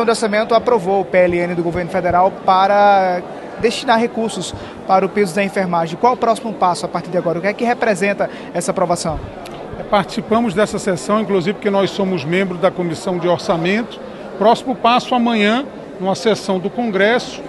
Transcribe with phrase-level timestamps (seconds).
[0.00, 3.20] O orçamento aprovou o PLN do governo federal para
[3.60, 4.54] destinar recursos
[4.86, 5.98] para o piso da enfermagem.
[5.98, 7.38] Qual o próximo passo a partir de agora?
[7.38, 9.20] O que é que representa essa aprovação?
[9.90, 14.00] Participamos dessa sessão, inclusive porque nós somos membros da Comissão de Orçamento.
[14.38, 15.66] Próximo passo amanhã,
[16.00, 17.42] numa sessão do Congresso,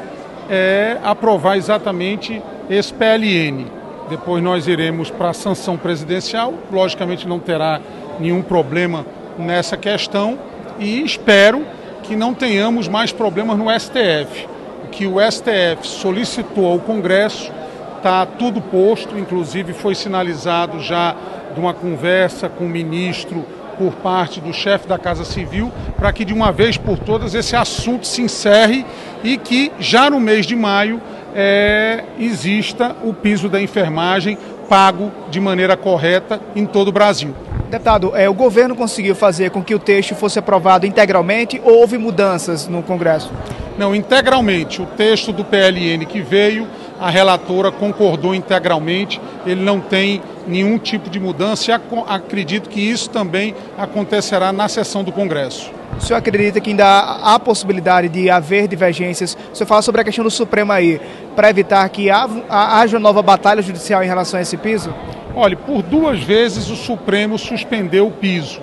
[0.50, 3.66] é aprovar exatamente esse PLN.
[4.10, 7.80] Depois nós iremos para a sanção presidencial, logicamente não terá
[8.20, 9.06] nenhum problema
[9.40, 10.38] nessa questão
[10.78, 11.66] e espero
[12.04, 14.48] que não tenhamos mais problemas no STF.
[14.86, 17.52] O que o STF solicitou ao Congresso
[17.98, 21.16] está tudo posto, inclusive foi sinalizado já
[21.54, 23.45] de uma conversa com o ministro
[23.78, 27.56] por parte do chefe da Casa Civil, para que de uma vez por todas esse
[27.56, 28.86] assunto se encerre
[29.23, 31.02] e que já no mês de maio
[31.34, 34.38] é, exista o piso da enfermagem
[34.68, 37.36] pago de maneira correta em todo o Brasil.
[37.71, 41.97] Deputado, é, o governo conseguiu fazer com que o texto fosse aprovado integralmente ou houve
[41.97, 43.31] mudanças no Congresso?
[43.77, 44.81] Não, integralmente.
[44.81, 46.67] O texto do PLN que veio,
[47.00, 51.73] a relatora concordou integralmente, ele não tem nenhum tipo de mudança e
[52.08, 55.72] acredito que isso também acontecerá na sessão do Congresso.
[55.97, 59.38] O senhor acredita que ainda há, possibilidade de haver divergências?
[59.53, 61.00] O senhor fala sobre a questão do Supremo aí,
[61.38, 64.94] para evitar que haja nova batalha judicial em relação a esse piso?
[65.36, 68.60] Olha, por duas vezes o Supremo suspendeu o piso.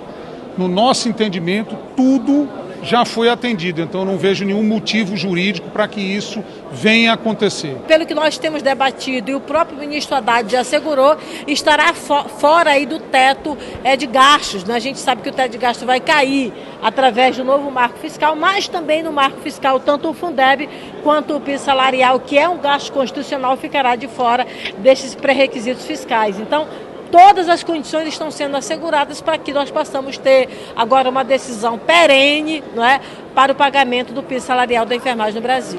[0.57, 2.47] No nosso entendimento, tudo
[2.83, 7.75] já foi atendido, então não vejo nenhum motivo jurídico para que isso venha a acontecer.
[7.87, 12.71] Pelo que nós temos debatido e o próprio ministro Haddad já assegurou, estará fo fora
[12.71, 14.63] aí do teto é, de gastos.
[14.63, 14.75] Né?
[14.75, 18.35] A gente sabe que o teto de gastos vai cair através do novo marco fiscal,
[18.35, 20.69] mas também no marco fiscal, tanto o Fundeb
[21.03, 24.45] quanto o piso salarial, que é um gasto constitucional, ficará de fora
[24.77, 26.39] desses pré-requisitos fiscais.
[26.39, 26.67] Então,
[27.11, 32.63] todas as condições estão sendo asseguradas para que nós possamos ter agora uma decisão perene
[32.75, 32.99] não é,
[33.35, 35.77] para o pagamento do piso salarial da enfermagem no Brasil.